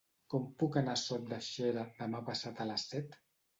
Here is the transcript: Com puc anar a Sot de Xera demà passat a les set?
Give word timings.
Com 0.33 0.45
puc 0.63 0.77
anar 0.81 0.95
a 0.97 1.01
Sot 1.01 1.29
de 1.35 1.39
Xera 1.49 1.85
demà 2.01 2.25
passat 2.33 2.65
a 2.67 2.71
les 2.75 2.91
set? 2.97 3.17